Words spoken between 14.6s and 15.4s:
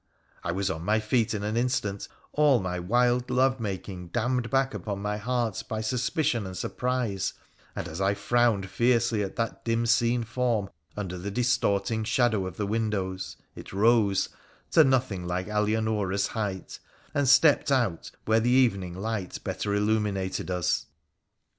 to nothing